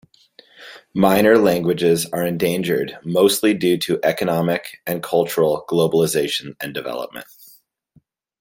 [0.95, 7.27] Minor languages are endangered mostly due to economic and cultural globalization and development.